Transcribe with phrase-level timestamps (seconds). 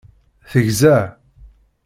[0.51, 0.97] Tegza.